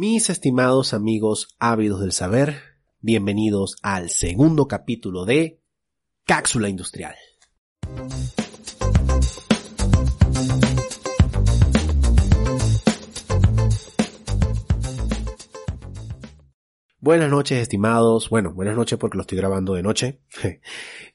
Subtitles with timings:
[0.00, 2.60] Mis estimados amigos ávidos del saber,
[3.00, 5.60] bienvenidos al segundo capítulo de
[6.24, 7.16] Cápsula Industrial.
[17.00, 18.30] Buenas noches, estimados.
[18.30, 20.20] Bueno, buenas noches porque lo estoy grabando de noche.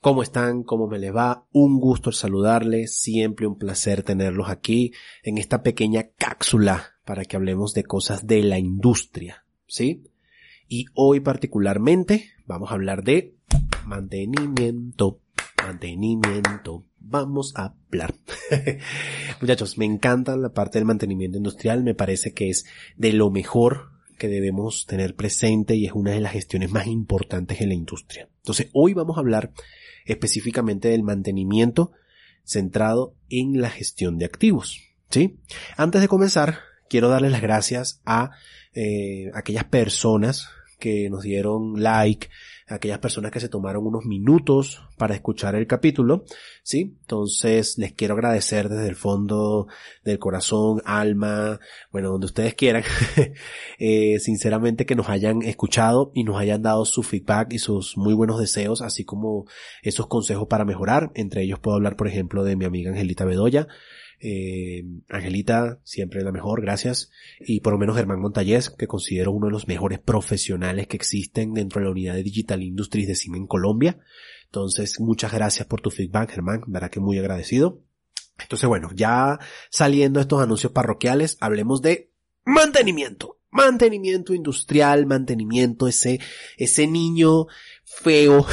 [0.02, 0.64] ¿Cómo están?
[0.64, 1.48] ¿Cómo me les va?
[1.54, 2.98] Un gusto saludarles.
[3.00, 4.92] Siempre un placer tenerlos aquí
[5.24, 9.46] en esta pequeña cápsula para que hablemos de cosas de la industria.
[9.68, 10.04] ¿Sí?
[10.68, 13.36] Y hoy particularmente vamos a hablar de
[13.86, 15.20] mantenimiento.
[15.64, 16.86] Mantenimiento.
[17.00, 18.14] Vamos a hablar.
[19.42, 21.84] Muchachos, me encanta la parte del mantenimiento industrial.
[21.84, 22.66] Me parece que es
[22.98, 27.62] de lo mejor que debemos tener presente y es una de las gestiones más importantes
[27.62, 28.30] en la industria.
[28.38, 29.52] Entonces, hoy vamos a hablar
[30.06, 31.92] específicamente del mantenimiento
[32.44, 34.82] centrado en la gestión de activos.
[35.10, 35.40] ¿Sí?
[35.78, 36.60] Antes de comenzar,
[36.94, 38.30] quiero darles las gracias a
[38.76, 42.30] eh, aquellas personas que nos dieron like,
[42.68, 46.24] aquellas personas que se tomaron unos minutos para escuchar el capítulo,
[46.62, 46.96] ¿sí?
[47.02, 49.66] Entonces les quiero agradecer desde el fondo
[50.04, 51.60] del corazón, alma,
[51.92, 52.84] bueno, donde ustedes quieran,
[53.80, 58.14] eh, sinceramente que nos hayan escuchado y nos hayan dado su feedback y sus muy
[58.14, 59.48] buenos deseos, así como
[59.82, 61.10] esos consejos para mejorar.
[61.16, 63.68] Entre ellos puedo hablar, por ejemplo, de mi amiga Angelita Bedoya,
[64.20, 67.12] eh, Angelita, siempre la mejor, gracias.
[67.40, 71.54] Y por lo menos Germán Montallés, que considero uno de los mejores profesionales que existen
[71.54, 74.00] dentro de la unidad de Digital Industries de CIME en Colombia.
[74.46, 77.82] Entonces, muchas gracias por tu feedback, Germán, verdad que muy agradecido.
[78.40, 82.12] Entonces, bueno, ya saliendo estos anuncios parroquiales, hablemos de
[82.46, 86.20] mantenimiento mantenimiento industrial, mantenimiento, ese,
[86.58, 87.46] ese niño
[88.02, 88.46] feo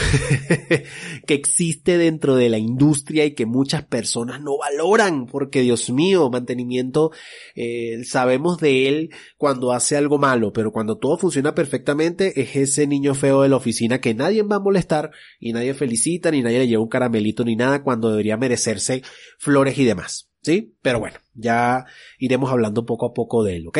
[1.27, 6.31] que existe dentro de la industria y que muchas personas no valoran porque Dios mío,
[6.31, 7.11] mantenimiento,
[7.55, 12.87] eh, sabemos de él cuando hace algo malo, pero cuando todo funciona perfectamente es ese
[12.87, 16.61] niño feo de la oficina que nadie va a molestar y nadie felicita ni nadie
[16.61, 19.03] le lleva un caramelito ni nada cuando debería merecerse
[19.39, 20.27] flores y demás.
[20.43, 20.75] ¿Sí?
[20.81, 21.85] Pero bueno, ya
[22.19, 23.79] iremos hablando poco a poco de él, ¿ok?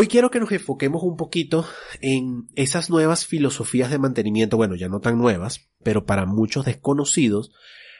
[0.00, 1.66] Hoy quiero que nos enfoquemos un poquito
[2.00, 7.50] en esas nuevas filosofías de mantenimiento, bueno, ya no tan nuevas, pero para muchos desconocidos,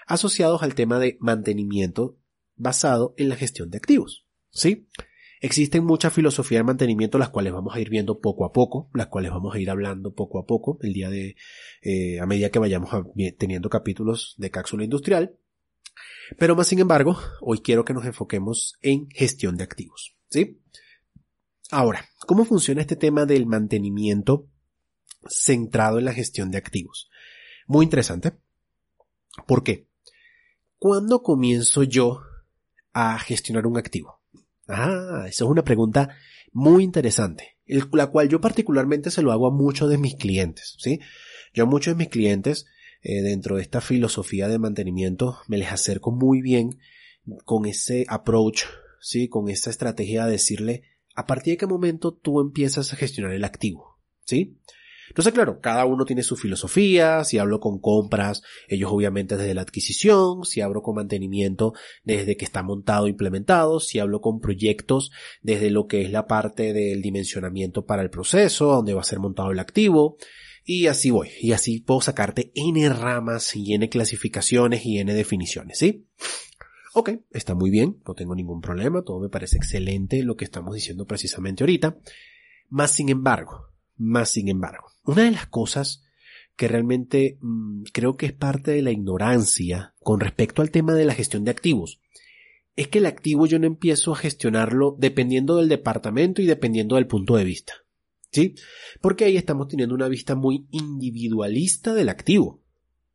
[0.06, 2.16] asociados al tema de mantenimiento
[2.54, 4.28] basado en la gestión de activos.
[4.50, 4.86] ¿Sí?
[5.40, 9.08] Existen muchas filosofías de mantenimiento, las cuales vamos a ir viendo poco a poco, las
[9.08, 11.34] cuales vamos a ir hablando poco a poco, el día de,
[11.82, 12.90] eh, a medida que vayamos
[13.38, 15.36] teniendo capítulos de cápsula industrial.
[16.38, 20.14] Pero más sin embargo, hoy quiero que nos enfoquemos en gestión de activos.
[20.30, 20.60] ¿Sí?
[21.70, 24.48] Ahora, ¿cómo funciona este tema del mantenimiento
[25.28, 27.10] centrado en la gestión de activos?
[27.66, 28.32] Muy interesante.
[29.46, 29.86] ¿Por qué?
[30.78, 32.22] ¿Cuándo comienzo yo
[32.94, 34.22] a gestionar un activo?
[34.66, 36.16] Ah, esa es una pregunta
[36.52, 41.00] muy interesante, la cual yo particularmente se lo hago a muchos de mis clientes, ¿sí?
[41.52, 42.64] Yo a muchos de mis clientes,
[43.02, 46.78] eh, dentro de esta filosofía de mantenimiento, me les acerco muy bien
[47.44, 48.64] con ese approach,
[49.00, 49.28] ¿sí?
[49.28, 53.42] Con esa estrategia de decirle, a partir de qué momento tú empiezas a gestionar el
[53.42, 54.56] activo, ¿sí?
[55.08, 59.62] Entonces, claro, cada uno tiene su filosofía, si hablo con compras, ellos obviamente desde la
[59.62, 61.72] adquisición, si hablo con mantenimiento
[62.04, 65.10] desde que está montado implementado, si hablo con proyectos
[65.42, 69.18] desde lo que es la parte del dimensionamiento para el proceso, donde va a ser
[69.18, 70.18] montado el activo,
[70.64, 75.78] y así voy, y así puedo sacarte N ramas y N clasificaciones y N definiciones,
[75.78, 76.06] ¿sí?
[76.94, 80.74] Ok, está muy bien, no tengo ningún problema, todo me parece excelente lo que estamos
[80.74, 81.98] diciendo precisamente ahorita.
[82.68, 86.04] Más sin embargo, más sin embargo, una de las cosas
[86.56, 91.04] que realmente mm, creo que es parte de la ignorancia con respecto al tema de
[91.04, 92.00] la gestión de activos,
[92.74, 97.06] es que el activo yo no empiezo a gestionarlo dependiendo del departamento y dependiendo del
[97.06, 97.74] punto de vista.
[98.30, 98.54] ¿Sí?
[99.00, 102.62] Porque ahí estamos teniendo una vista muy individualista del activo.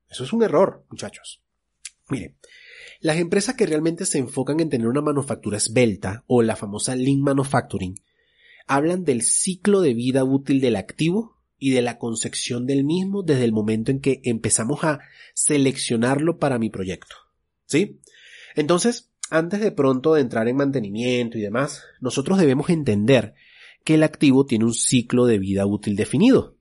[0.09, 1.43] Eso es un error, muchachos.
[2.09, 2.35] Miren,
[2.99, 7.21] las empresas que realmente se enfocan en tener una manufactura esbelta o la famosa Lean
[7.21, 7.95] Manufacturing
[8.67, 13.45] hablan del ciclo de vida útil del activo y de la concepción del mismo desde
[13.45, 14.99] el momento en que empezamos a
[15.33, 17.15] seleccionarlo para mi proyecto.
[17.65, 18.01] ¿Sí?
[18.55, 23.33] Entonces, antes de pronto de entrar en mantenimiento y demás, nosotros debemos entender
[23.83, 26.57] que el activo tiene un ciclo de vida útil definido.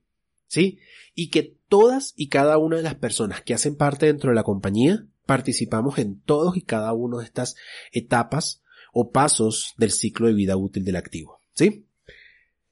[0.47, 0.79] ¿Sí?
[1.15, 4.43] Y que todas y cada una de las personas que hacen parte dentro de la
[4.43, 7.55] compañía participamos en todos y cada una de estas
[7.91, 8.61] etapas
[8.91, 11.39] o pasos del ciclo de vida útil del activo.
[11.53, 11.87] ¿Sí?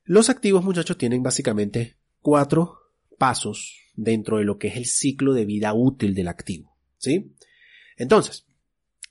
[0.03, 2.79] Los activos, muchachos, tienen básicamente cuatro
[3.17, 6.77] pasos dentro de lo que es el ciclo de vida útil del activo.
[6.97, 7.33] ¿Sí?
[7.97, 8.45] Entonces,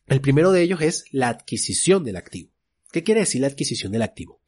[0.06, 2.50] el primero de ellos es la adquisición del activo.
[2.92, 4.40] ¿Qué quiere decir la adquisición del activo?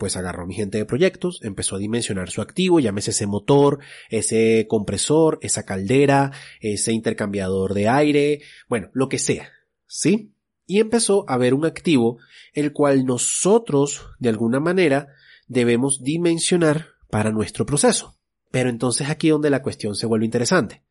[0.00, 4.64] Pues agarró mi gente de proyectos, empezó a dimensionar su activo, llámese ese motor, ese
[4.66, 6.32] compresor, esa caldera,
[6.62, 9.50] ese intercambiador de aire, bueno, lo que sea,
[9.86, 10.32] ¿sí?
[10.64, 12.16] Y empezó a ver un activo
[12.54, 15.08] el cual nosotros, de alguna manera,
[15.48, 18.16] debemos dimensionar para nuestro proceso.
[18.50, 20.82] Pero entonces aquí es donde la cuestión se vuelve interesante.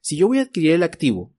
[0.00, 1.34] Si yo voy a adquirir el activo,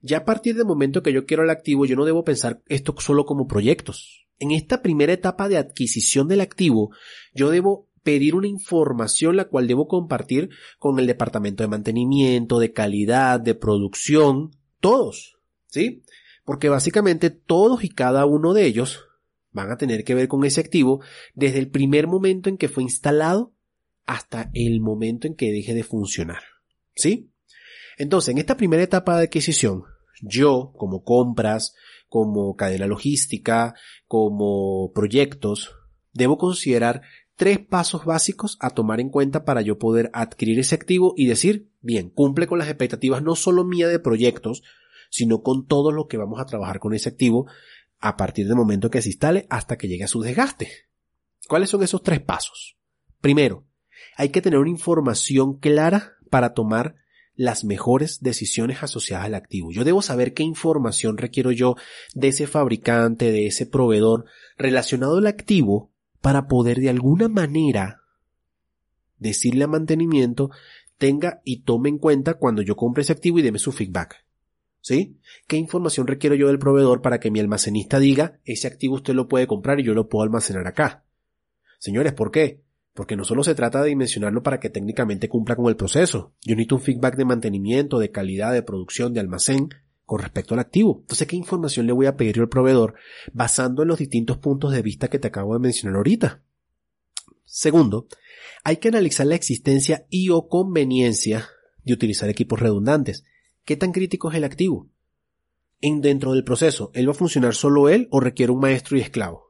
[0.00, 2.92] ya a partir del momento que yo quiero el activo, yo no debo pensar esto
[2.98, 4.23] solo como proyectos.
[4.38, 6.90] En esta primera etapa de adquisición del activo,
[7.34, 12.72] yo debo pedir una información la cual debo compartir con el departamento de mantenimiento, de
[12.72, 14.50] calidad, de producción,
[14.80, 15.36] todos,
[15.66, 16.04] ¿sí?
[16.44, 19.06] Porque básicamente todos y cada uno de ellos
[19.50, 21.00] van a tener que ver con ese activo
[21.34, 23.54] desde el primer momento en que fue instalado
[24.04, 26.42] hasta el momento en que deje de funcionar,
[26.94, 27.30] ¿sí?
[27.96, 29.84] Entonces, en esta primera etapa de adquisición,
[30.20, 31.74] yo, como compras,
[32.14, 33.74] como cadena logística,
[34.06, 35.74] como proyectos,
[36.12, 37.02] debo considerar
[37.34, 41.72] tres pasos básicos a tomar en cuenta para yo poder adquirir ese activo y decir,
[41.80, 44.62] bien, cumple con las expectativas no solo mía de proyectos,
[45.10, 47.48] sino con todo lo que vamos a trabajar con ese activo
[47.98, 50.70] a partir del momento que se instale hasta que llegue a su desgaste.
[51.48, 52.78] ¿Cuáles son esos tres pasos?
[53.20, 53.66] Primero,
[54.16, 56.94] hay que tener una información clara para tomar
[57.36, 59.72] las mejores decisiones asociadas al activo.
[59.72, 61.76] Yo debo saber qué información requiero yo
[62.14, 64.26] de ese fabricante, de ese proveedor
[64.56, 65.90] relacionado al activo
[66.20, 68.02] para poder de alguna manera
[69.18, 70.50] decirle a mantenimiento
[70.98, 74.24] tenga y tome en cuenta cuando yo compre ese activo y deme su feedback.
[74.80, 75.18] ¿Sí?
[75.46, 79.28] ¿Qué información requiero yo del proveedor para que mi almacenista diga ese activo usted lo
[79.28, 81.04] puede comprar y yo lo puedo almacenar acá?
[81.78, 82.63] Señores, ¿por qué?
[82.94, 86.32] Porque no solo se trata de dimensionarlo para que técnicamente cumpla con el proceso.
[86.42, 89.68] Yo necesito un feedback de mantenimiento, de calidad, de producción, de almacén
[90.04, 90.98] con respecto al activo.
[91.00, 92.94] Entonces, ¿qué información le voy a pedir al proveedor
[93.32, 96.42] basando en los distintos puntos de vista que te acabo de mencionar ahorita?
[97.44, 98.06] Segundo,
[98.62, 101.48] hay que analizar la existencia y o conveniencia
[101.84, 103.24] de utilizar equipos redundantes.
[103.64, 104.88] ¿Qué tan crítico es el activo?
[105.80, 109.00] En dentro del proceso, ¿él va a funcionar solo él o requiere un maestro y
[109.00, 109.43] esclavo?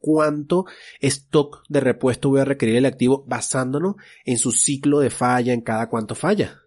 [0.00, 0.66] Cuánto
[1.00, 5.60] stock de repuesto voy a requerir el activo basándonos en su ciclo de falla, en
[5.60, 6.62] cada cuánto falla.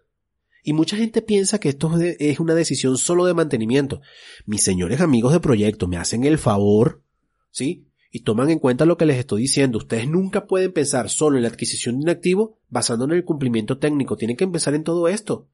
[0.62, 4.00] Y mucha gente piensa que esto es una decisión solo de mantenimiento.
[4.46, 7.02] Mis señores amigos de proyecto me hacen el favor,
[7.50, 7.88] ¿sí?
[8.12, 9.78] Y toman en cuenta lo que les estoy diciendo.
[9.78, 13.78] Ustedes nunca pueden pensar solo en la adquisición de un activo basándonos en el cumplimiento
[13.78, 14.16] técnico.
[14.16, 15.48] Tienen que empezar en todo esto.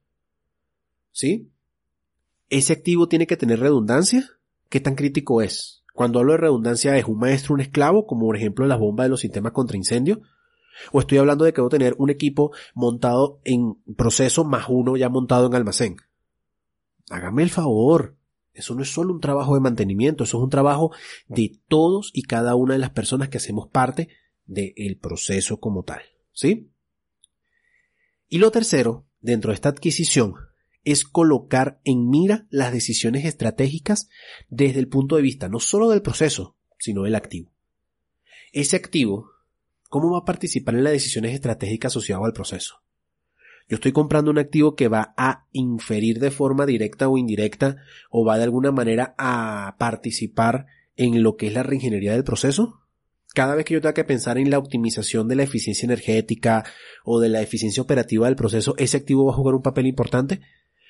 [1.11, 1.49] ¿Sí?
[2.49, 4.29] ¿Ese activo tiene que tener redundancia?
[4.69, 5.78] ¿Qué tan crítico es?
[5.99, 9.09] Cuando hablo de redundancia, ¿es un maestro un esclavo, como por ejemplo las bombas de
[9.09, 10.21] los sistemas contra incendio?
[10.93, 15.09] ¿O estoy hablando de que debo tener un equipo montado en proceso más uno ya
[15.09, 15.97] montado en almacén?
[17.09, 18.15] Hágame el favor.
[18.53, 20.93] Eso no es solo un trabajo de mantenimiento, eso es un trabajo
[21.27, 24.07] de todos y cada una de las personas que hacemos parte
[24.45, 25.99] del proceso como tal.
[26.31, 26.71] ¿Sí?
[28.29, 30.35] Y lo tercero, dentro de esta adquisición,
[30.83, 34.09] es colocar en mira las decisiones estratégicas
[34.49, 37.51] desde el punto de vista no solo del proceso, sino del activo.
[38.51, 39.31] Ese activo,
[39.89, 42.81] ¿cómo va a participar en las decisiones estratégicas asociadas al proceso?
[43.69, 47.77] Yo estoy comprando un activo que va a inferir de forma directa o indirecta
[48.09, 50.65] o va de alguna manera a participar
[50.95, 52.81] en lo que es la reingeniería del proceso.
[53.35, 56.65] Cada vez que yo tenga que pensar en la optimización de la eficiencia energética
[57.03, 60.41] o de la eficiencia operativa del proceso, ese activo va a jugar un papel importante.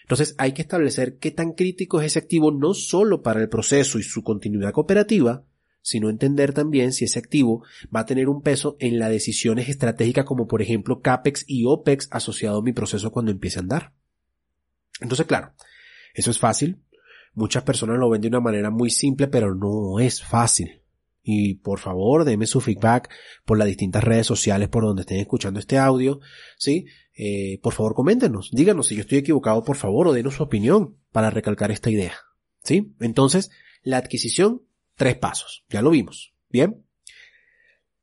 [0.09, 3.99] Entonces hay que establecer qué tan crítico es ese activo no solo para el proceso
[3.99, 5.45] y su continuidad cooperativa,
[5.83, 7.63] sino entender también si ese activo
[7.95, 12.07] va a tener un peso en las decisiones estratégicas como por ejemplo CAPEX y OPEX
[12.09, 13.93] asociado a mi proceso cuando empiece a andar.
[14.99, 15.53] Entonces, claro,
[16.15, 16.81] eso es fácil.
[17.35, 20.81] Muchas personas lo ven de una manera muy simple, pero no es fácil.
[21.21, 23.13] Y por favor, denme su feedback
[23.45, 26.19] por las distintas redes sociales por donde estén escuchando este audio,
[26.57, 26.87] ¿sí?
[27.21, 30.95] Eh, por favor coméntenos, díganos si yo estoy equivocado, por favor, o denos su opinión
[31.11, 32.13] para recalcar esta idea.
[32.63, 32.93] ¿Sí?
[33.01, 33.51] Entonces,
[33.83, 34.61] la adquisición,
[34.95, 35.65] tres pasos.
[35.69, 36.33] Ya lo vimos.
[36.49, 36.85] Bien.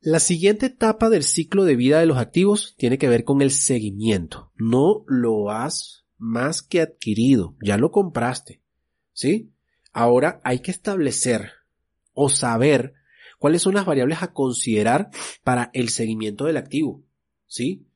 [0.01, 3.53] La siguiente etapa del ciclo de vida de los activos tiene que ver con el
[3.53, 4.53] seguimiento.
[4.55, 8.61] No lo has más que adquirido, ya lo compraste.
[9.15, 9.51] ¿Sí?
[9.95, 11.53] Ahora hay que establecer
[12.13, 12.93] o saber
[13.39, 15.09] cuáles son las variables a considerar
[15.43, 17.03] para el seguimiento del activo.
[17.47, 17.87] ¿Sí?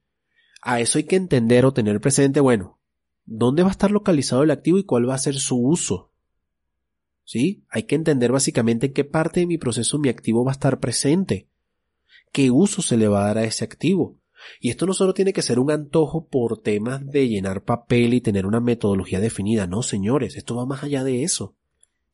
[0.60, 2.78] A eso hay que entender o tener presente, bueno,
[3.24, 6.12] ¿dónde va a estar localizado el activo y cuál va a ser su uso?
[7.24, 7.64] ¿Sí?
[7.68, 10.80] Hay que entender básicamente en qué parte de mi proceso mi activo va a estar
[10.80, 11.48] presente.
[12.32, 14.18] ¿Qué uso se le va a dar a ese activo?
[14.60, 18.20] Y esto no solo tiene que ser un antojo por temas de llenar papel y
[18.20, 21.56] tener una metodología definida, no señores, esto va más allá de eso.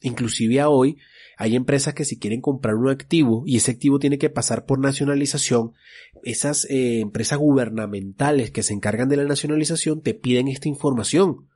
[0.00, 0.98] Inclusive hoy
[1.38, 4.78] hay empresas que si quieren comprar un activo y ese activo tiene que pasar por
[4.78, 5.72] nacionalización,
[6.22, 11.48] esas eh, empresas gubernamentales que se encargan de la nacionalización te piden esta información,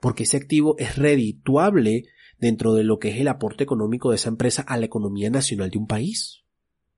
[0.00, 2.04] porque ese activo es redituable
[2.38, 5.70] dentro de lo que es el aporte económico de esa empresa a la economía nacional
[5.70, 6.42] de un país.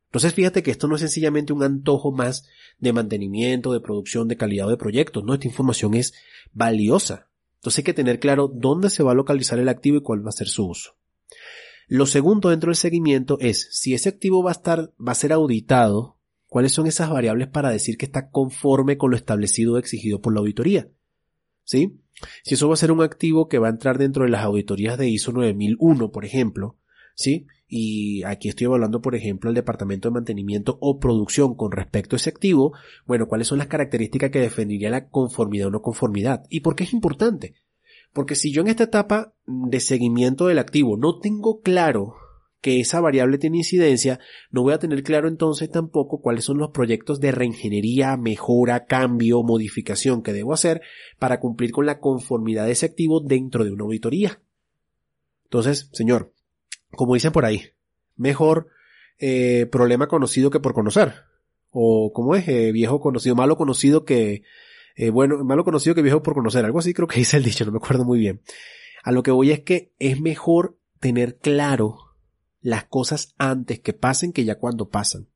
[0.07, 4.37] Entonces fíjate que esto no es sencillamente un antojo más de mantenimiento, de producción, de
[4.37, 6.15] calidad de proyectos, no, esta información es
[6.53, 7.28] valiosa.
[7.59, 10.31] Entonces hay que tener claro dónde se va a localizar el activo y cuál va
[10.31, 10.97] a ser su uso.
[11.89, 15.33] Lo segundo dentro del seguimiento es si ese activo va a estar, va a ser
[15.33, 20.21] auditado, cuáles son esas variables para decir que está conforme con lo establecido o exigido
[20.21, 20.89] por la auditoría.
[21.65, 22.01] ¿Sí?
[22.43, 24.99] Si eso va a ser un activo que va a entrar dentro de las auditorías
[24.99, 26.77] de ISO 9001, por ejemplo,
[27.19, 27.47] ¿sí?
[27.67, 32.19] Y aquí estoy evaluando, por ejemplo, el departamento de mantenimiento o producción con respecto a
[32.19, 32.73] ese activo,
[33.07, 36.45] bueno, cuáles son las características que definiría la conformidad o no conformidad.
[36.49, 37.55] ¿Y por qué es importante?
[38.15, 42.15] Porque si yo en esta etapa de seguimiento del activo no tengo claro
[42.61, 44.19] que esa variable tiene incidencia,
[44.51, 49.43] no voy a tener claro entonces tampoco cuáles son los proyectos de reingeniería, mejora, cambio,
[49.43, 50.81] modificación que debo hacer
[51.19, 54.41] para cumplir con la conformidad de ese activo dentro de una auditoría.
[55.45, 56.33] Entonces, señor,
[56.93, 57.63] como dicen por ahí,
[58.17, 58.69] mejor
[59.19, 61.15] eh, problema conocido que por conocer.
[61.71, 64.43] O como es, eh, viejo conocido, malo conocido que
[64.99, 67.65] eh, bueno, malo conocido que viejo por conocer, algo así creo que dice el dicho,
[67.65, 68.43] no me acuerdo muy bien.
[69.05, 71.97] A lo que voy es que es mejor tener claro
[72.61, 75.29] las cosas antes que pasen que ya cuando pasan.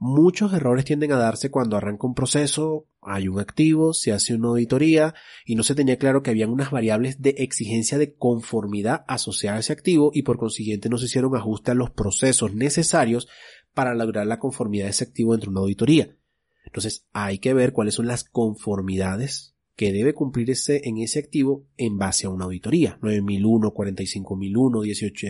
[0.00, 4.48] Muchos errores tienden a darse cuando arranca un proceso, hay un activo, se hace una
[4.48, 5.12] auditoría
[5.44, 9.60] y no se tenía claro que habían unas variables de exigencia de conformidad asociadas a
[9.60, 13.26] ese activo y por consiguiente no se hicieron ajustes a los procesos necesarios
[13.74, 16.16] para lograr la conformidad de ese activo dentro de una auditoría.
[16.64, 21.66] Entonces hay que ver cuáles son las conformidades que debe cumplir ese, en ese activo
[21.76, 22.98] en base a una auditoría.
[23.02, 25.26] 9001, 45001, 18,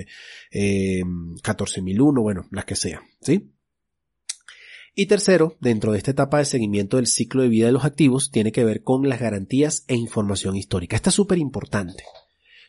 [0.51, 1.03] eh,
[1.43, 3.53] 14001, bueno, las que sean, ¿sí?
[5.01, 8.33] Y tercero, dentro de esta etapa de seguimiento del ciclo de vida de los activos,
[8.33, 10.97] tiene que ver con las garantías e información histórica.
[10.97, 12.03] Esta es súper importante.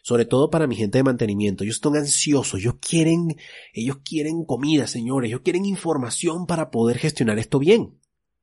[0.03, 1.63] Sobre todo para mi gente de mantenimiento.
[1.63, 3.35] Ellos están ansiosos, ellos quieren,
[3.73, 7.97] ellos quieren comida, señores, ellos quieren información para poder gestionar esto bien.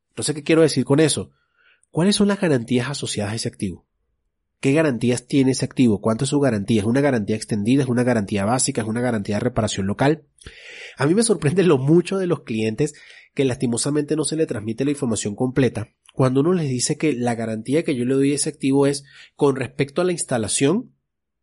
[0.09, 1.31] Entonces, ¿qué quiero decir con eso?
[1.93, 3.87] ¿Cuáles son las garantías asociadas a ese activo?
[4.59, 6.00] ¿Qué garantías tiene ese activo?
[6.00, 6.81] ¿Cuánto es su garantía?
[6.81, 7.85] ¿Es una garantía extendida?
[7.85, 8.83] ¿Es una garantía básica?
[8.83, 10.25] ¿Es una garantía de reparación local?
[10.97, 12.95] A mí me sorprende lo mucho de los clientes
[13.35, 17.35] que lastimosamente no se le transmite la información completa cuando uno les dice que la
[17.35, 19.05] garantía que yo le doy a ese activo es
[19.37, 20.95] con respecto a la instalación,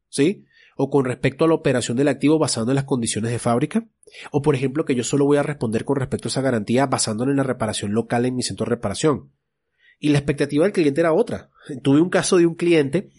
[0.09, 0.45] ¿sí?
[0.75, 3.87] O con respecto a la operación del activo basado en las condiciones de fábrica,
[4.31, 7.31] o por ejemplo que yo solo voy a responder con respecto a esa garantía basándome
[7.31, 9.31] en la reparación local en mi centro de reparación.
[9.99, 11.51] Y la expectativa del cliente era otra.
[11.83, 13.11] Tuve un caso de un cliente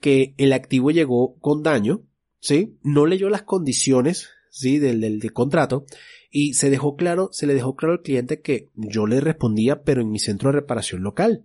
[0.00, 2.00] que el activo llegó con daño,
[2.40, 2.78] ¿sí?
[2.82, 4.78] No leyó las condiciones, ¿sí?
[4.78, 5.84] Del, del, contrato
[6.30, 10.00] y se dejó claro, se le dejó claro al cliente que yo le respondía pero
[10.00, 11.44] en mi centro de reparación local.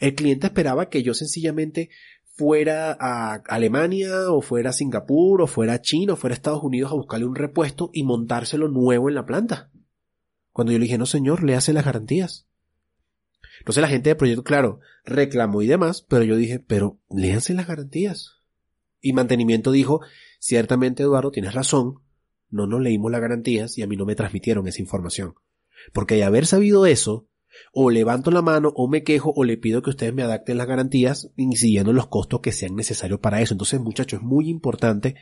[0.00, 1.90] El cliente esperaba que yo sencillamente
[2.24, 6.62] fuera a Alemania o fuera a Singapur o fuera a China o fuera a Estados
[6.62, 9.70] Unidos a buscarle un repuesto y montárselo nuevo en la planta.
[10.52, 12.48] Cuando yo le dije, no señor, le hace las garantías.
[13.60, 17.66] Entonces la gente de proyecto, claro, reclamó y demás, pero yo dije, pero léanse las
[17.66, 18.40] garantías.
[19.00, 20.00] Y mantenimiento dijo,
[20.38, 22.00] ciertamente Eduardo, tienes razón,
[22.50, 25.34] no nos leímos las garantías y a mí no me transmitieron esa información.
[25.92, 27.28] Porque de haber sabido eso,
[27.72, 30.66] o levanto la mano o me quejo o le pido que ustedes me adapten las
[30.66, 33.54] garantías siguiendo los costos que sean necesarios para eso.
[33.54, 35.16] Entonces, muchachos, es muy importante,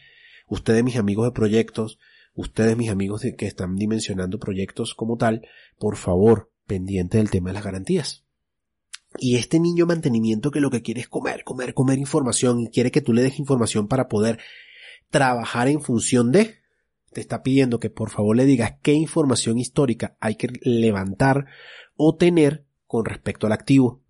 [0.46, 1.98] ustedes mis amigos de proyectos,
[2.34, 5.42] ustedes mis amigos de que están dimensionando proyectos como tal,
[5.78, 8.24] por favor, pendiente del tema de las garantías.
[9.18, 12.90] Y este niño mantenimiento que lo que quiere es comer, comer, comer información y quiere
[12.90, 14.38] que tú le des información para poder
[15.10, 16.57] trabajar en función de,
[17.12, 21.46] te está pidiendo que por favor le digas qué información histórica hay que levantar
[21.96, 24.02] o tener con respecto al activo.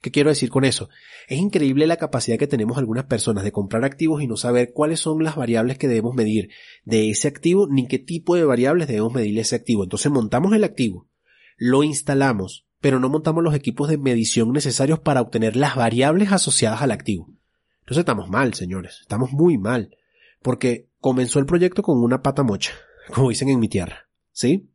[0.00, 0.90] ¿Qué quiero decir con eso?
[1.28, 5.00] Es increíble la capacidad que tenemos algunas personas de comprar activos y no saber cuáles
[5.00, 6.50] son las variables que debemos medir
[6.84, 9.82] de ese activo ni qué tipo de variables debemos medir ese activo.
[9.82, 11.08] Entonces montamos el activo,
[11.56, 16.82] lo instalamos, pero no montamos los equipos de medición necesarios para obtener las variables asociadas
[16.82, 17.32] al activo.
[17.80, 19.96] Entonces estamos mal, señores, estamos muy mal,
[20.42, 22.72] porque comenzó el proyecto con una pata mocha,
[23.14, 24.70] como dicen en mi tierra, ¿sí?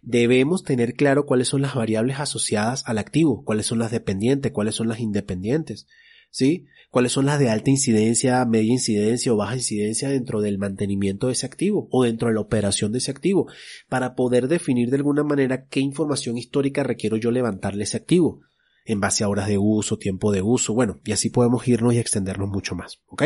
[0.00, 4.76] debemos tener claro cuáles son las variables asociadas al activo, cuáles son las dependientes, cuáles
[4.76, 5.88] son las independientes,
[6.30, 6.66] ¿sí?
[6.90, 11.32] Cuáles son las de alta incidencia, media incidencia o baja incidencia dentro del mantenimiento de
[11.32, 13.48] ese activo o dentro de la operación de ese activo,
[13.88, 18.42] para poder definir de alguna manera qué información histórica requiero yo levantarle ese activo,
[18.84, 21.98] en base a horas de uso, tiempo de uso, bueno, y así podemos irnos y
[21.98, 23.24] extendernos mucho más, ¿ok?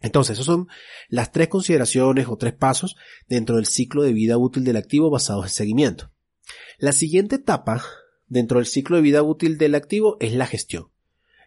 [0.00, 0.68] Entonces, esos son
[1.08, 2.96] las tres consideraciones o tres pasos
[3.28, 6.12] dentro del ciclo de vida útil del activo basados en seguimiento.
[6.78, 7.82] La siguiente etapa
[8.26, 10.90] dentro del ciclo de vida útil del activo es la gestión.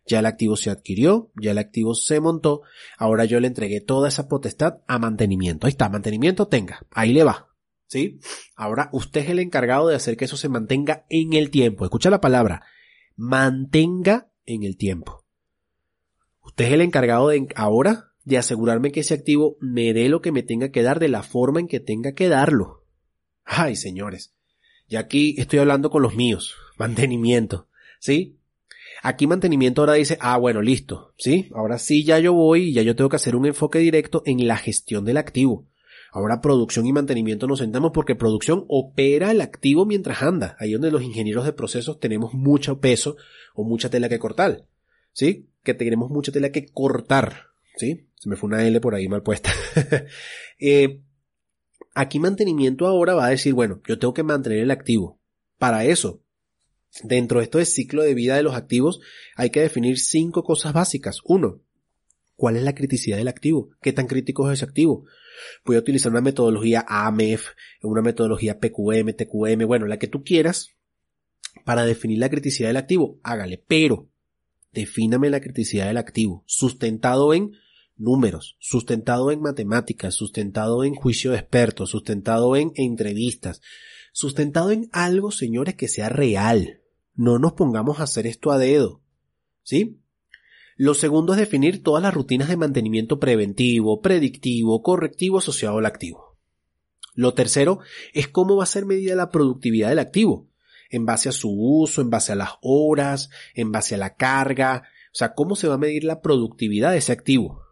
[0.05, 2.61] Ya el activo se adquirió, ya el activo se montó,
[2.97, 5.67] ahora yo le entregué toda esa potestad a mantenimiento.
[5.67, 7.49] Ahí está, mantenimiento tenga, ahí le va.
[7.85, 8.19] ¿Sí?
[8.55, 11.85] Ahora usted es el encargado de hacer que eso se mantenga en el tiempo.
[11.85, 12.63] Escucha la palabra,
[13.15, 15.25] mantenga en el tiempo.
[16.41, 20.31] Usted es el encargado de ahora de asegurarme que ese activo me dé lo que
[20.31, 22.85] me tenga que dar de la forma en que tenga que darlo.
[23.43, 24.33] Ay, señores.
[24.87, 26.55] Y aquí estoy hablando con los míos.
[26.77, 27.67] Mantenimiento.
[27.99, 28.37] ¿Sí?
[29.01, 31.13] Aquí mantenimiento ahora dice, ah, bueno, listo.
[31.17, 31.49] ¿Sí?
[31.53, 34.47] Ahora sí ya yo voy y ya yo tengo que hacer un enfoque directo en
[34.47, 35.67] la gestión del activo.
[36.11, 40.55] Ahora producción y mantenimiento nos sentamos porque producción opera el activo mientras anda.
[40.59, 43.17] Ahí donde los ingenieros de procesos tenemos mucho peso
[43.55, 44.65] o mucha tela que cortar.
[45.13, 45.47] ¿Sí?
[45.63, 47.48] Que tenemos mucha tela que cortar.
[47.79, 48.09] ¿Sí?
[48.15, 49.53] Se me fue una L por ahí mal puesta.
[50.59, 51.01] eh,
[51.95, 55.17] aquí mantenimiento ahora va a decir, bueno, yo tengo que mantener el activo.
[55.57, 56.21] Para eso,
[57.03, 58.99] dentro de esto del ciclo de vida de los activos,
[59.37, 61.21] hay que definir cinco cosas básicas.
[61.23, 61.61] Uno,
[62.35, 63.69] ¿cuál es la criticidad del activo?
[63.81, 65.05] ¿Qué tan crítico es ese activo?
[65.63, 70.71] Voy a utilizar una metodología AMEF, una metodología PQM, TQM, bueno, la que tú quieras,
[71.63, 73.21] para definir la criticidad del activo.
[73.23, 74.09] Hágale, pero
[74.73, 77.53] defíname la criticidad del activo, sustentado en
[77.99, 83.61] números, sustentado en matemáticas, sustentado en juicio de expertos, sustentado en entrevistas,
[84.13, 86.81] sustentado en algo, señores, que sea real.
[87.13, 89.01] No nos pongamos a hacer esto a dedo.
[89.61, 89.99] ¿Sí?
[90.75, 96.37] Lo segundo es definir todas las rutinas de mantenimiento preventivo, predictivo, correctivo asociado al activo.
[97.13, 97.79] Lo tercero
[98.13, 100.47] es cómo va a ser medida la productividad del activo,
[100.89, 104.83] en base a su uso, en base a las horas, en base a la carga,
[105.11, 107.68] o sea, cómo se va a medir la productividad de ese activo.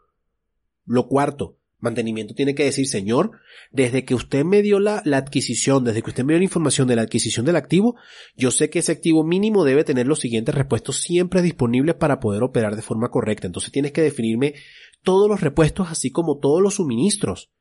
[0.88, 3.32] Lo cuarto, mantenimiento tiene que decir, señor,
[3.72, 6.88] desde que usted me dio la, la, adquisición, desde que usted me dio la información
[6.88, 7.96] de la adquisición del activo,
[8.36, 12.41] yo sé que ese activo mínimo debe tener los siguientes repuestos siempre disponibles para poder
[12.41, 13.47] operar de forma correcta.
[13.47, 14.56] Entonces tienes que definirme
[15.04, 17.52] todos los repuestos, así como todos los suministros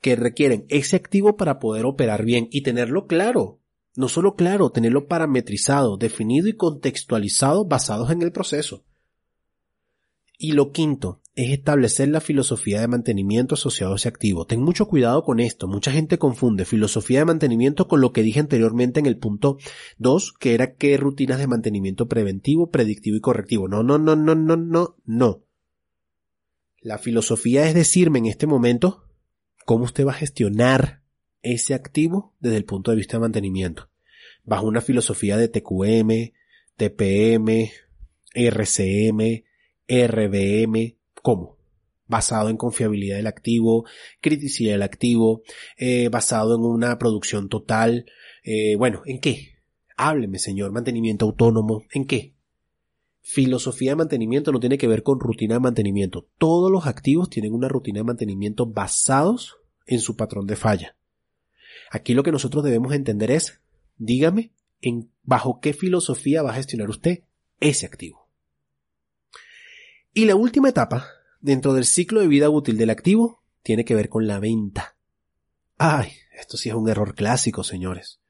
[0.00, 3.60] que requieren ese activo para poder operar bien y tenerlo claro.
[3.96, 8.84] No solo claro, tenerlo parametrizado, definido y contextualizado basados en el proceso.
[10.36, 14.46] Y lo quinto es establecer la filosofía de mantenimiento asociado a ese activo.
[14.46, 15.66] Ten mucho cuidado con esto.
[15.66, 19.58] Mucha gente confunde filosofía de mantenimiento con lo que dije anteriormente en el punto
[19.98, 23.66] 2, que era qué rutinas de mantenimiento preventivo, predictivo y correctivo.
[23.66, 25.42] No, no, no, no, no, no, no.
[26.80, 29.04] La filosofía es decirme en este momento
[29.64, 31.02] cómo usted va a gestionar
[31.42, 33.90] ese activo desde el punto de vista de mantenimiento.
[34.44, 36.32] Bajo una filosofía de TQM,
[36.76, 37.70] TPM,
[38.34, 39.44] RCM,
[39.88, 41.56] RBM, ¿cómo?
[42.06, 43.86] Basado en confiabilidad del activo,
[44.20, 45.40] criticidad del activo,
[45.78, 48.04] eh, basado en una producción total,
[48.44, 49.54] eh, bueno, ¿en qué?
[49.96, 52.34] Hábleme, señor, mantenimiento autónomo, ¿en qué?
[53.22, 56.28] Filosofía de mantenimiento no tiene que ver con rutina de mantenimiento.
[56.36, 59.56] Todos los activos tienen una rutina de mantenimiento basados
[59.86, 60.94] en su patrón de falla.
[61.90, 63.62] Aquí lo que nosotros debemos entender es,
[63.96, 67.20] dígame, en bajo qué filosofía va a gestionar usted
[67.60, 68.23] ese activo.
[70.16, 71.08] Y la última etapa,
[71.40, 74.96] dentro del ciclo de vida útil del activo, tiene que ver con la venta.
[75.76, 78.20] Ay, esto sí es un error clásico, señores.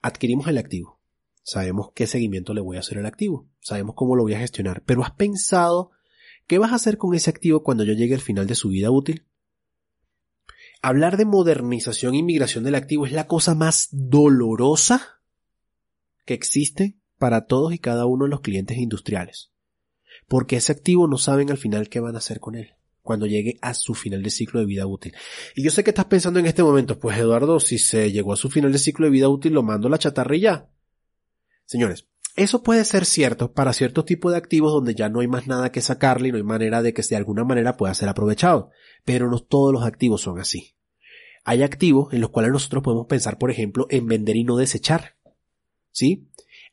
[0.00, 0.98] Adquirimos el activo.
[1.42, 3.46] Sabemos qué seguimiento le voy a hacer al activo.
[3.60, 4.82] Sabemos cómo lo voy a gestionar.
[4.86, 5.90] Pero ¿has pensado
[6.46, 8.90] qué vas a hacer con ese activo cuando yo llegue al final de su vida
[8.90, 9.26] útil?
[10.80, 15.20] Hablar de modernización y migración del activo es la cosa más dolorosa
[16.24, 19.50] que existe para todos y cada uno de los clientes industriales
[20.30, 23.58] porque ese activo no saben al final qué van a hacer con él cuando llegue
[23.62, 25.12] a su final de ciclo de vida útil.
[25.56, 28.36] Y yo sé que estás pensando en este momento, pues Eduardo, si se llegó a
[28.36, 30.68] su final de ciclo de vida útil, lo mando a la chatarrilla.
[31.64, 35.48] Señores, eso puede ser cierto para ciertos tipos de activos donde ya no hay más
[35.48, 38.70] nada que sacarle y no hay manera de que de alguna manera pueda ser aprovechado.
[39.04, 40.76] Pero no todos los activos son así.
[41.44, 45.16] Hay activos en los cuales nosotros podemos pensar, por ejemplo, en vender y no desechar.
[45.90, 46.30] ¿Sí?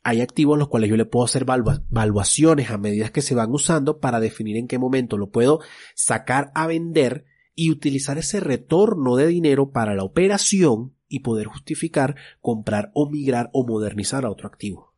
[0.07, 3.99] Hay activos los cuales yo le puedo hacer valuaciones a medida que se van usando
[3.99, 5.59] para definir en qué momento lo puedo
[5.95, 12.15] sacar a vender y utilizar ese retorno de dinero para la operación y poder justificar
[12.39, 14.93] comprar o migrar o modernizar a otro activo.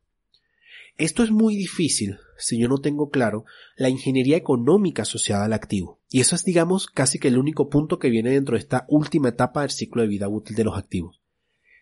[0.95, 3.45] Esto es muy difícil si yo no tengo claro
[3.77, 5.99] la ingeniería económica asociada al activo.
[6.11, 9.29] Y eso es, digamos, casi que el único punto que viene dentro de esta última
[9.29, 11.19] etapa del ciclo de vida útil de los activos.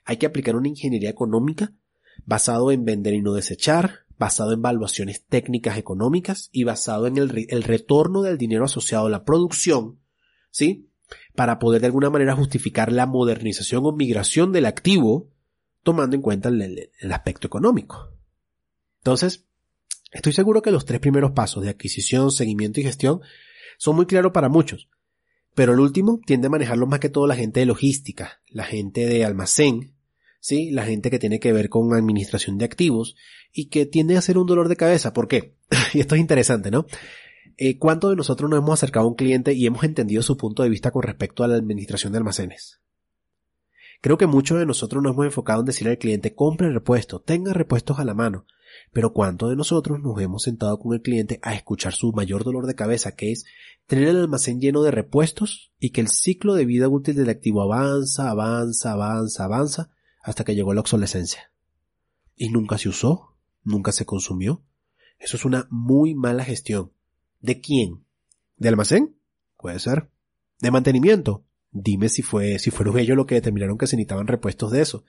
[0.06, 1.74] Hay que aplicar una ingeniería económica
[2.26, 7.48] basado en vender y no desechar, basado en valuaciones técnicas económicas y basado en el,
[7.50, 10.00] el retorno del dinero asociado a la producción,
[10.50, 10.90] ¿sí?
[11.36, 15.30] Para poder de alguna manera justificar la modernización o migración del activo,
[15.84, 18.12] tomando en cuenta el, el aspecto económico.
[19.00, 19.46] Entonces,
[20.12, 23.22] estoy seguro que los tres primeros pasos de adquisición, seguimiento y gestión
[23.78, 24.90] son muy claros para muchos,
[25.54, 29.06] pero el último tiende a manejarlo más que todo la gente de logística, la gente
[29.06, 29.97] de almacén,
[30.48, 30.72] ¿sí?
[30.72, 33.18] La gente que tiene que ver con administración de activos
[33.52, 35.12] y que tiende a ser un dolor de cabeza.
[35.12, 35.58] ¿Por qué?
[35.94, 36.86] y esto es interesante, ¿no?
[37.58, 40.64] Eh, ¿Cuántos de nosotros nos hemos acercado a un cliente y hemos entendido su punto
[40.64, 42.80] de vista con respecto a la administración de almacenes?
[44.00, 47.52] Creo que muchos de nosotros nos hemos enfocado en decirle al cliente compre repuestos, tenga
[47.52, 48.46] repuestos a la mano.
[48.94, 52.68] Pero ¿cuántos de nosotros nos hemos sentado con el cliente a escuchar su mayor dolor
[52.68, 53.44] de cabeza, que es
[53.86, 57.64] tener el almacén lleno de repuestos y que el ciclo de vida útil del activo
[57.64, 59.90] avanza, avanza, avanza, avanza,
[60.28, 61.52] hasta que llegó la obsolescencia.
[62.36, 64.62] Y nunca se usó, nunca se consumió.
[65.20, 66.92] Eso es una muy mala gestión.
[67.40, 68.04] ¿De quién?
[68.58, 69.16] ¿De almacén?
[69.56, 70.10] Puede ser.
[70.60, 71.46] ¿De mantenimiento?
[71.72, 75.06] Dime si fue, si fueron ellos los que determinaron que se necesitaban repuestos de eso.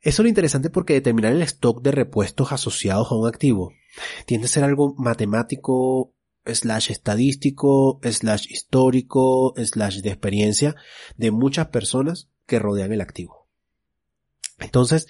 [0.00, 3.72] Eso es lo interesante porque determinar el stock de repuestos asociados a un activo
[4.26, 6.12] tiende a ser algo matemático,
[6.44, 10.74] slash estadístico, slash histórico, slash de experiencia
[11.16, 13.39] de muchas personas que rodean el activo.
[14.60, 15.06] Entonces,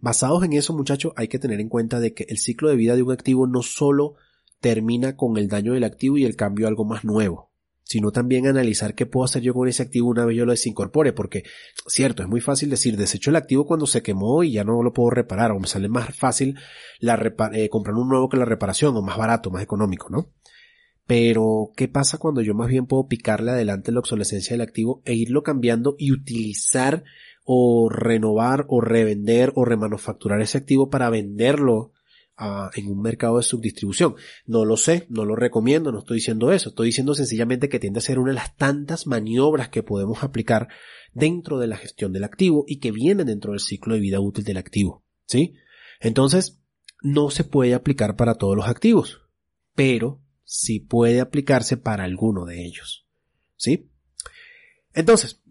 [0.00, 2.96] basados en eso, muchachos, hay que tener en cuenta de que el ciclo de vida
[2.96, 4.14] de un activo no solo
[4.60, 7.50] termina con el daño del activo y el cambio a algo más nuevo,
[7.82, 11.12] sino también analizar qué puedo hacer yo con ese activo una vez yo lo desincorpore,
[11.12, 11.44] porque,
[11.86, 14.92] cierto, es muy fácil decir, desecho el activo cuando se quemó y ya no lo
[14.92, 16.58] puedo reparar, o me sale más fácil
[16.98, 17.20] la
[17.52, 20.30] eh, comprar un nuevo que la reparación, o más barato, más económico, ¿no?
[21.06, 25.12] Pero, ¿qué pasa cuando yo más bien puedo picarle adelante la obsolescencia del activo e
[25.12, 27.04] irlo cambiando y utilizar
[27.44, 31.92] o renovar o revender o remanufacturar ese activo para venderlo
[32.36, 34.14] ah, en un mercado de subdistribución.
[34.46, 37.98] No lo sé, no lo recomiendo, no estoy diciendo eso, estoy diciendo sencillamente que tiende
[37.98, 40.68] a ser una de las tantas maniobras que podemos aplicar
[41.12, 44.44] dentro de la gestión del activo y que vienen dentro del ciclo de vida útil
[44.44, 45.04] del activo.
[45.26, 45.54] ¿Sí?
[46.00, 46.60] Entonces,
[47.02, 49.20] no se puede aplicar para todos los activos,
[49.74, 53.06] pero sí puede aplicarse para alguno de ellos.
[53.56, 53.90] ¿Sí?
[54.94, 55.42] Entonces,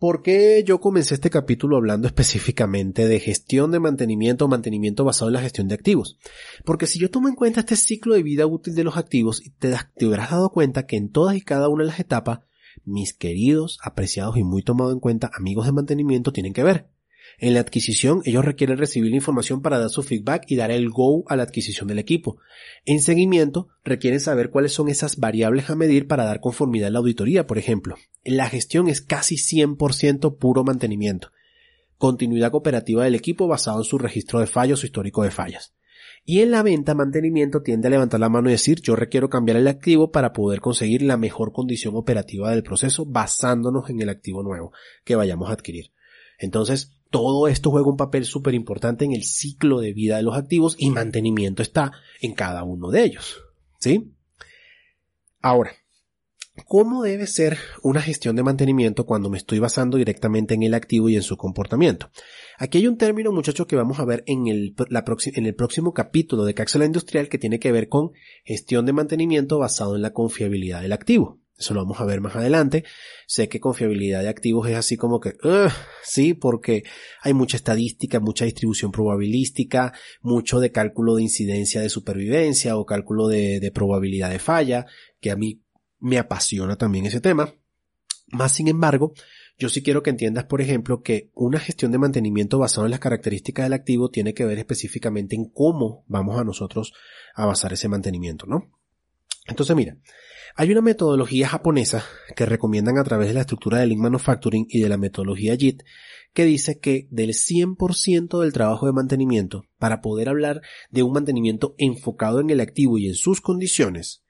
[0.00, 5.28] ¿Por qué yo comencé este capítulo hablando específicamente de gestión de mantenimiento o mantenimiento basado
[5.28, 6.16] en la gestión de activos?
[6.64, 9.76] Porque si yo tomo en cuenta este ciclo de vida útil de los activos, te,
[9.96, 12.40] te habrás dado cuenta que en todas y cada una de las etapas,
[12.86, 16.88] mis queridos, apreciados y muy tomados en cuenta amigos de mantenimiento tienen que ver.
[17.38, 20.90] En la adquisición, ellos requieren recibir la información para dar su feedback y dar el
[20.90, 22.38] go a la adquisición del equipo.
[22.84, 26.98] En seguimiento, requieren saber cuáles son esas variables a medir para dar conformidad a la
[26.98, 27.96] auditoría, por ejemplo.
[28.24, 31.30] La gestión es casi 100% puro mantenimiento.
[31.96, 35.74] Continuidad cooperativa del equipo basado en su registro de fallos o histórico de fallas.
[36.24, 39.56] Y en la venta, mantenimiento tiende a levantar la mano y decir yo requiero cambiar
[39.56, 44.42] el activo para poder conseguir la mejor condición operativa del proceso basándonos en el activo
[44.42, 44.72] nuevo
[45.04, 45.92] que vayamos a adquirir.
[46.38, 50.36] Entonces, todo esto juega un papel súper importante en el ciclo de vida de los
[50.36, 53.42] activos y mantenimiento está en cada uno de ellos.
[53.78, 54.12] ¿Sí?
[55.42, 55.72] Ahora,
[56.66, 61.08] ¿cómo debe ser una gestión de mantenimiento cuando me estoy basando directamente en el activo
[61.08, 62.10] y en su comportamiento?
[62.58, 66.44] Aquí hay un término, muchachos, que vamos a ver en el, en el próximo capítulo
[66.44, 68.12] de Cápsula Industrial que tiene que ver con
[68.44, 71.40] gestión de mantenimiento basado en la confiabilidad del activo.
[71.60, 72.84] Eso lo vamos a ver más adelante.
[73.26, 75.34] Sé que confiabilidad de activos es así como que,
[76.02, 76.84] sí, porque
[77.20, 79.92] hay mucha estadística, mucha distribución probabilística,
[80.22, 84.86] mucho de cálculo de incidencia de supervivencia o cálculo de, de probabilidad de falla,
[85.20, 85.62] que a mí
[85.98, 87.54] me apasiona también ese tema.
[88.28, 89.12] Más sin embargo,
[89.58, 93.00] yo sí quiero que entiendas, por ejemplo, que una gestión de mantenimiento basada en las
[93.00, 96.94] características del activo tiene que ver específicamente en cómo vamos a nosotros
[97.34, 98.79] a basar ese mantenimiento, ¿no?
[99.50, 99.96] Entonces, mira,
[100.56, 102.04] hay una metodología japonesa
[102.36, 105.82] que recomiendan a través de la estructura de Lean Manufacturing y de la metodología JIT
[106.32, 110.60] que dice que del 100% del trabajo de mantenimiento, para poder hablar
[110.90, 114.22] de un mantenimiento enfocado en el activo y en sus condiciones,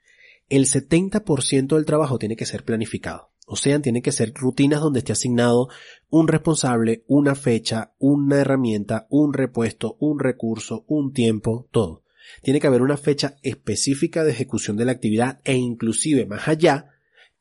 [0.49, 3.29] el 70% del trabajo tiene que ser planificado.
[3.45, 5.67] O sea, tiene que ser rutinas donde esté asignado
[6.09, 12.00] un responsable, una fecha, una herramienta, un repuesto, un recurso, un tiempo, todo
[12.41, 16.87] tiene que haber una fecha específica de ejecución de la actividad e inclusive más allá,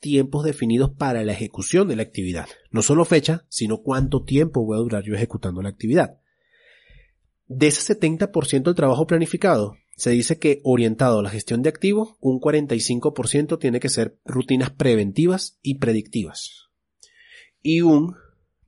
[0.00, 2.48] tiempos definidos para la ejecución de la actividad.
[2.70, 6.18] No solo fecha, sino cuánto tiempo voy a durar yo ejecutando la actividad.
[7.46, 12.16] De ese 70% del trabajo planificado, se dice que orientado a la gestión de activos,
[12.20, 16.70] un 45% tiene que ser rutinas preventivas y predictivas.
[17.60, 18.16] Y un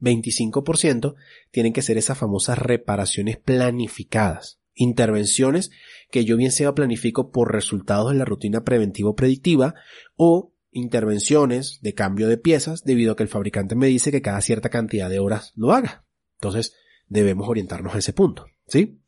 [0.01, 1.15] 25%
[1.51, 5.71] tienen que ser esas famosas reparaciones planificadas Intervenciones
[6.11, 9.75] que yo bien sea planifico por resultados de la rutina preventivo-predictiva
[10.17, 14.41] o intervenciones de cambio de piezas debido a que el fabricante me dice que cada
[14.41, 16.05] cierta cantidad de horas lo haga.
[16.35, 16.75] Entonces,
[17.09, 19.01] debemos orientarnos a ese punto, ¿sí?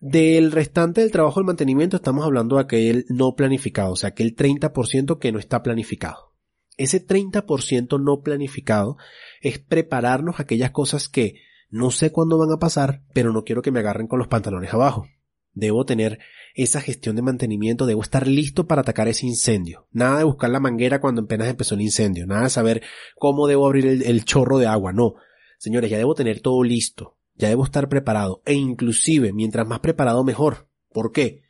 [0.00, 4.36] Del restante del trabajo del mantenimiento estamos hablando de aquel no planificado, o sea, aquel
[4.36, 6.34] 30% que no está planificado.
[6.76, 8.96] Ese 30% no planificado
[9.40, 13.70] es prepararnos aquellas cosas que no sé cuándo van a pasar, pero no quiero que
[13.70, 15.06] me agarren con los pantalones abajo.
[15.52, 16.18] Debo tener
[16.54, 19.86] esa gestión de mantenimiento, debo estar listo para atacar ese incendio.
[19.90, 22.82] Nada de buscar la manguera cuando apenas empezó el incendio, nada de saber
[23.16, 25.14] cómo debo abrir el, el chorro de agua, no.
[25.58, 30.24] Señores, ya debo tener todo listo ya debo estar preparado e inclusive mientras más preparado
[30.24, 30.68] mejor.
[30.92, 31.44] ¿Por qué?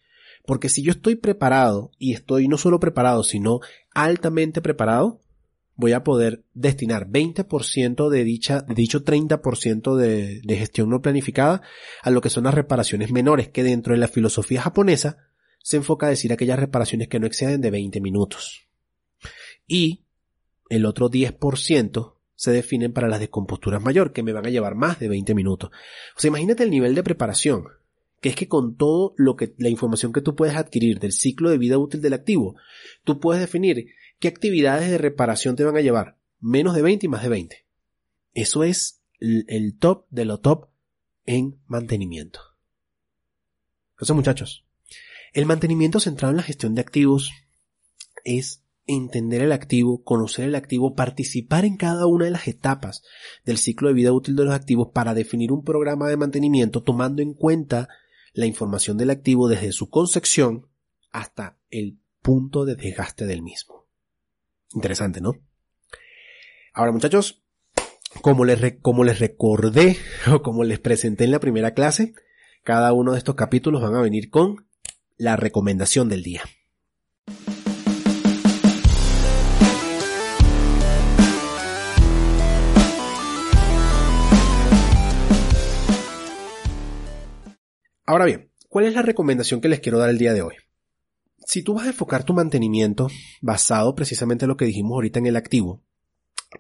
[0.45, 3.61] Porque si yo estoy preparado y estoy no solo preparado, sino
[3.95, 5.21] altamente preparado,
[5.79, 11.63] voy a poder destinar 20% de dicha, de dicho 30% de, de gestión no planificada
[12.03, 15.19] a lo que son las reparaciones menores, que dentro de la filosofía japonesa
[15.63, 18.67] se enfoca a decir aquellas reparaciones que no exceden de 20 minutos.
[19.69, 20.05] Y
[20.69, 24.99] el otro 10% se definen para las descomposturas mayor, que me van a llevar más
[24.99, 25.71] de 20 minutos.
[26.17, 27.65] O sea, imagínate el nivel de preparación,
[28.21, 31.51] que es que con todo lo que, la información que tú puedes adquirir del ciclo
[31.51, 32.57] de vida útil del activo,
[33.05, 33.87] tú puedes definir
[34.19, 37.67] qué actividades de reparación te van a llevar menos de 20 y más de 20.
[38.35, 40.69] Eso es el top de lo top
[41.25, 42.41] en mantenimiento.
[43.93, 44.65] Entonces, muchachos,
[45.33, 47.33] el mantenimiento centrado en la gestión de activos
[48.25, 53.03] es entender el activo, conocer el activo, participar en cada una de las etapas
[53.45, 57.21] del ciclo de vida útil de los activos para definir un programa de mantenimiento tomando
[57.23, 57.89] en cuenta
[58.33, 60.69] la información del activo desde su concepción
[61.11, 63.78] hasta el punto de desgaste del mismo.
[64.73, 65.33] Interesante, ¿no?
[66.75, 67.43] Ahora muchachos,
[68.21, 69.97] como les, como les recordé
[70.33, 72.15] o como les presenté en la primera clase,
[72.65, 74.67] cada uno de estos capítulos van a venir con
[75.17, 76.43] la recomendación del día.
[88.07, 90.55] Ahora bien, ¿cuál es la recomendación que les quiero dar el día de hoy?
[91.49, 93.09] Si tú vas a enfocar tu mantenimiento
[93.41, 95.83] basado precisamente en lo que dijimos ahorita en el activo,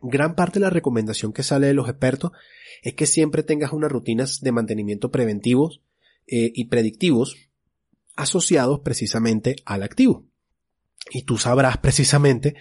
[0.00, 2.32] gran parte de la recomendación que sale de los expertos
[2.82, 5.82] es que siempre tengas unas rutinas de mantenimiento preventivos
[6.26, 7.36] eh, y predictivos
[8.16, 10.24] asociados precisamente al activo.
[11.10, 12.54] Y tú sabrás precisamente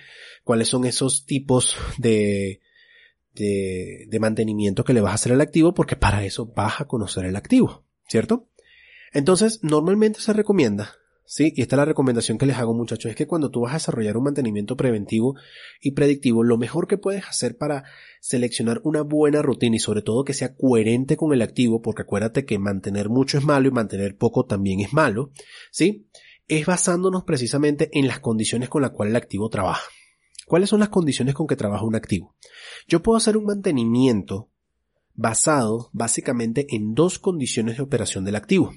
[0.43, 2.59] cuáles son esos tipos de,
[3.35, 6.87] de, de mantenimiento que le vas a hacer al activo porque para eso vas a
[6.87, 8.49] conocer el activo, ¿cierto?
[9.13, 10.93] Entonces, normalmente se recomienda,
[11.27, 11.53] ¿sí?
[11.55, 13.75] Y esta es la recomendación que les hago muchachos, es que cuando tú vas a
[13.75, 15.35] desarrollar un mantenimiento preventivo
[15.81, 17.83] y predictivo, lo mejor que puedes hacer para
[18.21, 22.45] seleccionar una buena rutina y sobre todo que sea coherente con el activo, porque acuérdate
[22.45, 25.31] que mantener mucho es malo y mantener poco también es malo,
[25.69, 26.07] ¿sí?
[26.47, 29.83] Es basándonos precisamente en las condiciones con las cuales el activo trabaja.
[30.45, 32.37] ¿Cuáles son las condiciones con que trabaja un activo?
[32.87, 34.49] Yo puedo hacer un mantenimiento
[35.13, 38.71] basado básicamente en dos condiciones de operación del activo.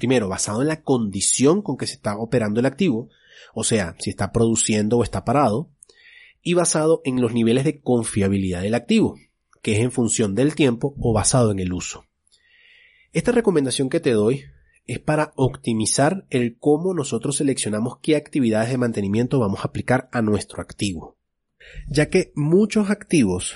[0.00, 3.10] Primero, basado en la condición con que se está operando el activo,
[3.52, 5.68] o sea, si está produciendo o está parado,
[6.40, 9.18] y basado en los niveles de confiabilidad del activo,
[9.60, 12.06] que es en función del tiempo o basado en el uso.
[13.12, 14.44] Esta recomendación que te doy
[14.86, 20.22] es para optimizar el cómo nosotros seleccionamos qué actividades de mantenimiento vamos a aplicar a
[20.22, 21.18] nuestro activo.
[21.90, 23.54] Ya que muchos activos,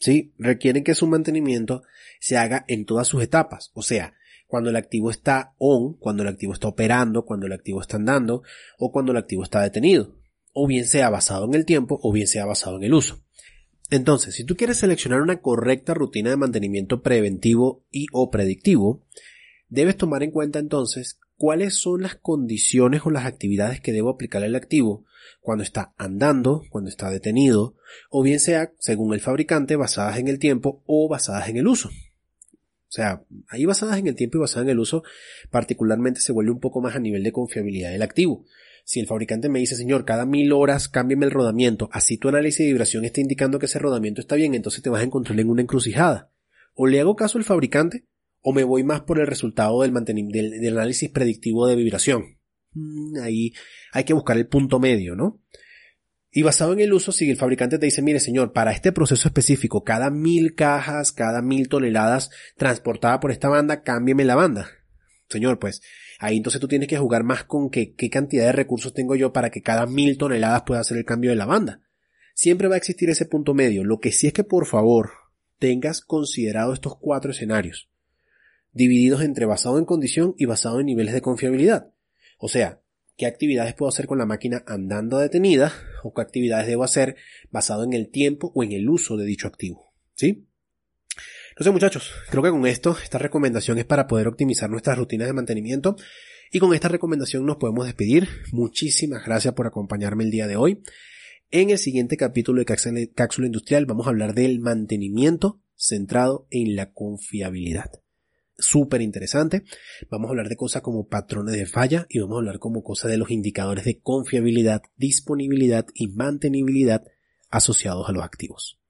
[0.00, 0.34] ¿sí?
[0.40, 1.84] requieren que su mantenimiento
[2.18, 4.14] se haga en todas sus etapas, o sea,
[4.54, 8.44] cuando el activo está on, cuando el activo está operando, cuando el activo está andando
[8.78, 10.14] o cuando el activo está detenido,
[10.52, 13.20] o bien sea basado en el tiempo o bien sea basado en el uso.
[13.90, 19.02] Entonces, si tú quieres seleccionar una correcta rutina de mantenimiento preventivo y o predictivo,
[19.70, 24.44] debes tomar en cuenta entonces cuáles son las condiciones o las actividades que debo aplicar
[24.44, 25.04] al activo
[25.40, 27.74] cuando está andando, cuando está detenido,
[28.08, 31.90] o bien sea, según el fabricante, basadas en el tiempo o basadas en el uso.
[32.94, 35.02] O sea, ahí basadas en el tiempo y basadas en el uso,
[35.50, 38.44] particularmente se vuelve un poco más a nivel de confiabilidad del activo.
[38.84, 42.60] Si el fabricante me dice, señor, cada mil horas cámbiame el rodamiento, así tu análisis
[42.60, 45.50] de vibración está indicando que ese rodamiento está bien, entonces te vas a encontrar en
[45.50, 46.30] una encrucijada.
[46.72, 48.04] O le hago caso al fabricante,
[48.42, 49.92] o me voy más por el resultado del,
[50.30, 52.38] del, análisis predictivo de vibración.
[52.74, 53.54] Mm, ahí
[53.90, 55.40] hay que buscar el punto medio, ¿no?
[56.36, 59.28] Y basado en el uso, si el fabricante te dice, mire señor, para este proceso
[59.28, 64.68] específico, cada mil cajas, cada mil toneladas transportada por esta banda, cámbieme la banda.
[65.28, 65.80] Señor, pues
[66.18, 69.50] ahí entonces tú tienes que jugar más con qué cantidad de recursos tengo yo para
[69.50, 71.82] que cada mil toneladas pueda hacer el cambio de la banda.
[72.34, 73.84] Siempre va a existir ese punto medio.
[73.84, 75.12] Lo que sí es que por favor
[75.60, 77.88] tengas considerado estos cuatro escenarios.
[78.72, 81.92] divididos entre basado en condición y basado en niveles de confiabilidad.
[82.38, 82.80] O sea,
[83.16, 85.72] qué actividades puedo hacer con la máquina andando detenida
[86.02, 87.16] o qué actividades debo hacer
[87.50, 89.92] basado en el tiempo o en el uso de dicho activo.
[90.14, 90.46] ¿Sí?
[91.50, 95.34] Entonces muchachos, creo que con esto, esta recomendación es para poder optimizar nuestras rutinas de
[95.34, 95.96] mantenimiento
[96.50, 98.28] y con esta recomendación nos podemos despedir.
[98.52, 100.82] Muchísimas gracias por acompañarme el día de hoy.
[101.50, 106.92] En el siguiente capítulo de Cápsula Industrial vamos a hablar del mantenimiento centrado en la
[106.92, 108.03] confiabilidad
[108.58, 109.64] súper interesante.
[110.10, 113.10] Vamos a hablar de cosas como patrones de falla y vamos a hablar como cosas
[113.10, 117.04] de los indicadores de confiabilidad, disponibilidad y mantenibilidad
[117.50, 118.80] asociados a los activos.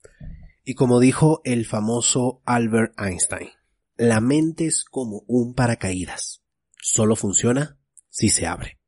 [0.64, 3.50] Y como dijo el famoso Albert Einstein,
[3.96, 6.42] la mente es como un paracaídas.
[6.80, 8.80] Solo funciona si se abre.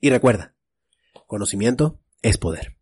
[0.00, 0.54] Y recuerda,
[1.26, 2.75] conocimiento es poder.